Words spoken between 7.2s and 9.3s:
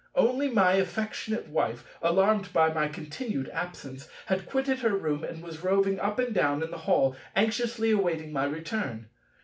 anxiously awaiting my return.